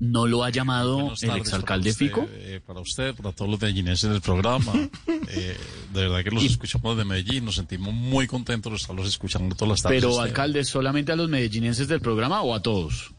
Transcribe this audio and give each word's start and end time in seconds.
¿No 0.00 0.28
lo 0.28 0.44
ha 0.44 0.50
llamado 0.50 1.12
el 1.20 1.30
exalcalde 1.36 1.92
para 1.92 1.92
usted, 1.92 2.06
Fico? 2.06 2.28
eh, 2.30 2.60
para 2.64 2.80
usted, 2.80 3.14
para 3.16 3.32
todos 3.32 3.50
los 3.50 3.60
medellineses 3.60 4.10
del 4.10 4.20
programa. 4.20 4.72
Eh, 5.30 5.56
de 5.92 6.00
verdad 6.00 6.24
que 6.24 6.30
los 6.30 6.42
escuchamos 6.42 6.96
de 6.96 7.04
Medellín, 7.04 7.44
nos 7.44 7.56
sentimos 7.56 7.92
muy 7.92 8.26
contentos 8.26 8.72
de 8.72 8.76
estarlos 8.76 9.06
escuchando 9.06 9.54
todas 9.54 9.72
las 9.72 9.82
tardes. 9.82 10.02
Pero, 10.02 10.20
alcalde, 10.20 10.64
¿solamente 10.64 11.12
a 11.12 11.16
los 11.16 11.28
medellinenses 11.28 11.86
del 11.86 12.00
programa 12.00 12.40
o 12.40 12.54
a 12.54 12.62
todos? 12.62 13.12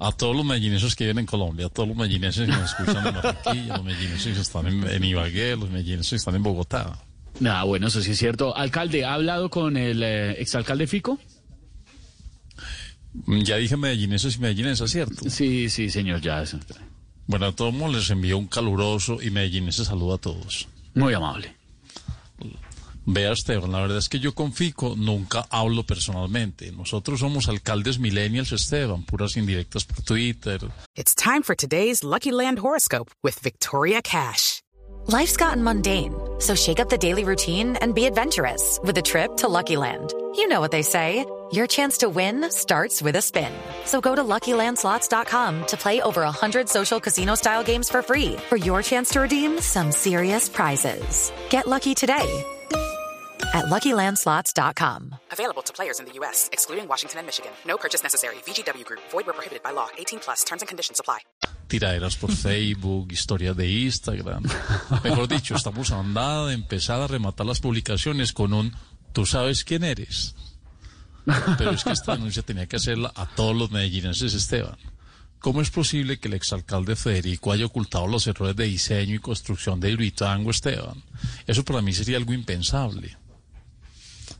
A 0.00 0.10
todos 0.10 0.34
los 0.34 0.44
medellineses 0.44 0.96
que 0.96 1.04
viven 1.04 1.20
en 1.20 1.26
Colombia, 1.26 1.66
a 1.66 1.68
todos 1.68 1.88
los 1.88 1.96
medellineses 1.96 2.46
que 2.46 2.52
nos 2.56 2.70
escuchan 2.70 3.06
en 3.06 3.14
Barranquilla, 3.14 3.76
los 3.76 3.84
medellineses 3.84 4.34
que 4.34 4.40
están 4.40 4.66
en, 4.66 4.88
en 4.88 5.04
Ibagué, 5.04 5.56
los 5.56 5.70
medellineses 5.70 6.10
que 6.10 6.16
están 6.16 6.34
en 6.34 6.42
Bogotá. 6.42 6.98
Ah, 7.46 7.62
bueno, 7.64 7.86
eso 7.86 8.02
sí 8.02 8.10
es 8.12 8.18
cierto. 8.18 8.56
Alcalde, 8.56 9.04
¿ha 9.04 9.14
hablado 9.14 9.48
con 9.50 9.76
el 9.76 10.02
eh, 10.02 10.32
exalcalde 10.40 10.86
Fico? 10.88 11.18
Ya 13.26 13.56
dije 13.56 13.76
medellineses 13.76 14.36
y 14.36 14.40
medellinesas, 14.40 14.90
¿cierto? 14.90 15.30
Sí, 15.30 15.70
sí, 15.70 15.88
señor, 15.90 16.20
ya. 16.20 16.42
eso. 16.42 16.58
Bueno, 17.26 17.46
a 17.46 17.52
todos 17.52 17.74
les 17.92 18.10
envío 18.10 18.36
un 18.36 18.48
caluroso 18.48 19.22
y 19.22 19.30
medellinense 19.30 19.84
saludo 19.84 20.14
a 20.14 20.18
todos. 20.18 20.68
Muy 20.94 21.14
amable. 21.14 21.54
Vea, 23.06 23.32
Esteban, 23.32 23.70
la 23.70 23.80
verdad 23.80 23.98
es 23.98 24.08
que 24.08 24.18
yo 24.18 24.34
con 24.34 24.54
Fico 24.54 24.94
nunca 24.96 25.46
hablo 25.50 25.82
personalmente. 25.82 26.72
Nosotros 26.72 27.20
somos 27.20 27.48
alcaldes 27.48 27.98
millennials, 27.98 28.52
Esteban, 28.52 29.04
puras 29.04 29.36
indirectas 29.36 29.84
por 29.84 30.02
Twitter, 30.02 30.60
It's 30.96 31.14
time 31.14 31.42
for 31.42 31.54
today's 31.54 32.02
Lucky 32.02 32.32
Land 32.32 32.58
horoscope 32.60 33.10
with 33.22 33.38
Victoria 33.42 34.00
Cash. 34.00 34.62
Life's 35.06 35.36
gotten 35.36 35.62
mundane, 35.62 36.14
so 36.38 36.54
shake 36.54 36.80
up 36.80 36.88
the 36.88 36.96
daily 36.96 37.24
routine 37.24 37.76
and 37.82 37.94
be 37.94 38.06
adventurous 38.06 38.80
with 38.82 38.96
a 38.96 39.02
trip 39.02 39.36
to 39.36 39.48
Lucky 39.48 39.76
Land. 39.76 40.14
You 40.34 40.48
know 40.48 40.60
what 40.60 40.70
they 40.70 40.82
say. 40.82 41.26
Your 41.54 41.68
chance 41.68 41.98
to 41.98 42.08
win 42.08 42.50
starts 42.50 43.00
with 43.00 43.14
a 43.14 43.22
spin. 43.22 43.52
So 43.84 44.00
go 44.00 44.16
to 44.16 44.24
LuckyLandSlots.com 44.24 45.66
to 45.66 45.76
play 45.76 46.00
over 46.00 46.22
100 46.22 46.68
social 46.68 46.98
casino-style 46.98 47.62
games 47.62 47.88
for 47.88 48.02
free 48.02 48.34
for 48.48 48.56
your 48.56 48.82
chance 48.82 49.10
to 49.10 49.20
redeem 49.20 49.60
some 49.60 49.92
serious 49.92 50.48
prizes. 50.48 51.30
Get 51.50 51.68
lucky 51.68 51.94
today 51.94 52.26
at 53.54 53.66
LuckyLandSlots.com. 53.66 55.14
Available 55.30 55.62
to 55.62 55.72
players 55.72 56.00
in 56.00 56.06
the 56.06 56.14
U.S., 56.14 56.50
excluding 56.52 56.88
Washington 56.88 57.18
and 57.20 57.26
Michigan. 57.28 57.52
No 57.64 57.76
purchase 57.76 58.02
necessary. 58.02 58.34
VGW 58.46 58.84
Group, 58.84 59.02
void 59.12 59.24
were 59.28 59.32
prohibited 59.32 59.62
by 59.62 59.70
law. 59.70 59.86
18 59.96 60.18
plus 60.18 60.42
terms 60.42 60.62
and 60.62 60.68
conditions 60.68 60.98
apply. 60.98 61.20
tiraderas 61.68 62.16
por 62.16 62.32
Facebook, 62.44 63.12
historias 63.12 63.56
de 63.56 63.68
Instagram. 63.68 64.42
Mejor 65.04 65.28
dicho, 65.28 65.54
estamos 65.54 65.92
a 65.92 66.02
nada 66.02 66.48
de 66.48 66.54
empezar 66.54 67.00
a 67.00 67.06
rematar 67.06 67.46
las 67.46 67.60
publicaciones 67.60 68.32
con 68.32 68.52
un 68.54 68.74
¿tú 69.12 69.24
sabes 69.24 69.62
quién 69.62 69.84
eres? 69.84 70.34
Pero 71.58 71.70
es 71.70 71.84
que 71.84 71.92
esta 71.92 72.16
denuncia 72.16 72.42
tenía 72.42 72.66
que 72.66 72.76
hacerla 72.76 73.12
a 73.14 73.26
todos 73.26 73.56
los 73.56 73.70
medellinenses, 73.70 74.34
Esteban. 74.34 74.76
¿Cómo 75.38 75.60
es 75.60 75.70
posible 75.70 76.18
que 76.18 76.28
el 76.28 76.34
exalcalde 76.34 76.96
Federico 76.96 77.52
haya 77.52 77.66
ocultado 77.66 78.06
los 78.06 78.26
errores 78.26 78.56
de 78.56 78.64
diseño 78.64 79.14
y 79.14 79.18
construcción 79.18 79.78
de 79.78 79.90
Hidroituango, 79.90 80.50
Esteban? 80.50 81.02
Eso 81.46 81.64
para 81.64 81.82
mí 81.82 81.92
sería 81.92 82.16
algo 82.16 82.32
impensable. 82.32 83.16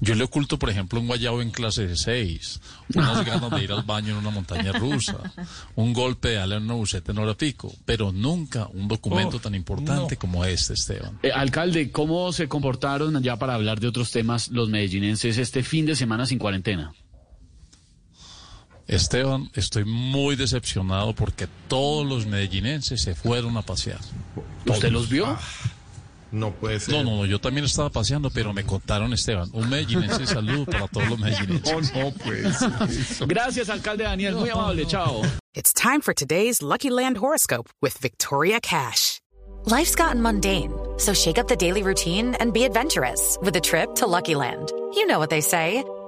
Yo 0.00 0.14
le 0.14 0.24
oculto, 0.24 0.58
por 0.58 0.70
ejemplo, 0.70 0.98
un 0.98 1.06
guayabo 1.06 1.42
en 1.42 1.50
clase 1.50 1.86
de 1.86 1.94
6, 1.94 2.60
unas 2.94 3.24
ganas 3.26 3.50
de 3.50 3.62
ir 3.62 3.72
al 3.72 3.82
baño 3.82 4.12
en 4.12 4.16
una 4.16 4.30
montaña 4.30 4.72
rusa, 4.72 5.18
un 5.76 5.92
golpe 5.92 6.30
de 6.30 6.38
ala 6.38 6.56
en 6.56 6.64
una 6.64 6.74
buceta 6.74 7.12
en 7.12 7.18
hora 7.18 7.34
pico, 7.34 7.72
pero 7.84 8.10
nunca 8.10 8.66
un 8.72 8.88
documento 8.88 9.38
tan 9.38 9.54
importante 9.54 10.16
como 10.16 10.44
este, 10.44 10.72
Esteban. 10.72 11.18
Eh, 11.22 11.30
alcalde, 11.30 11.90
¿cómo 11.90 12.32
se 12.32 12.48
comportaron 12.48 13.22
ya 13.22 13.36
para 13.36 13.54
hablar 13.54 13.78
de 13.78 13.88
otros 13.88 14.10
temas 14.10 14.48
los 14.48 14.70
medellinenses 14.70 15.36
este 15.36 15.62
fin 15.62 15.84
de 15.84 15.94
semana 15.94 16.24
sin 16.24 16.38
cuarentena? 16.38 16.92
Esteban, 18.90 19.50
estoy 19.54 19.84
muy 19.84 20.34
decepcionado 20.34 21.14
porque 21.14 21.46
todos 21.68 22.04
los 22.04 22.26
medellinenses 22.26 23.00
se 23.00 23.14
fueron 23.14 23.56
a 23.56 23.62
pasear. 23.62 24.00
¿Usted 24.66 24.90
los 24.90 25.08
vio? 25.08 25.38
No 26.32 26.52
puede 26.52 26.80
ser. 26.80 26.94
No, 26.94 27.04
no, 27.04 27.16
no, 27.18 27.26
yo 27.26 27.40
también 27.40 27.64
estaba 27.64 27.90
paseando, 27.90 28.30
pero 28.30 28.52
me 28.52 28.64
contaron, 28.64 29.12
Esteban, 29.12 29.48
un 29.52 29.68
medellinense 29.68 30.26
saludo 30.26 30.64
para 30.66 30.88
todos 30.88 31.08
los 31.08 31.18
medellinenses. 31.18 31.92
No, 31.94 32.04
no 32.04 32.10
puede 32.12 32.52
ser. 32.52 32.70
eso. 32.88 33.26
Gracias, 33.26 33.68
alcalde 33.68 34.04
Daniel. 34.04 34.34
Muy 34.34 34.50
amable. 34.50 34.86
Chao. 34.86 35.22
It's 35.54 35.72
time 35.72 36.00
for 36.00 36.14
today's 36.14 36.62
Lucky 36.62 36.90
Land 36.90 37.16
horoscope 37.18 37.68
with 37.82 37.98
Victoria 37.98 38.60
Cash. 38.60 39.20
Life's 39.64 39.94
gotten 39.94 40.22
mundane, 40.22 40.72
so 40.96 41.12
shake 41.12 41.38
up 41.38 41.48
the 41.48 41.56
daily 41.56 41.82
routine 41.82 42.34
and 42.40 42.52
be 42.52 42.64
adventurous 42.64 43.36
with 43.42 43.54
a 43.56 43.60
trip 43.60 43.94
to 43.96 44.06
Lucky 44.06 44.34
Land. 44.34 44.72
You 44.94 45.06
know 45.06 45.18
what 45.18 45.30
they 45.30 45.42
say. 45.42 45.84